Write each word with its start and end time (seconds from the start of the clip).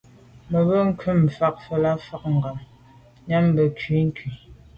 Me 0.49 0.59
be 0.67 0.79
kum 1.01 1.17
mfelàlà 1.25 1.91
fotngab 2.05 2.57
nyàm 3.27 3.45
nke 3.53 3.63
mbwe. 4.05 4.27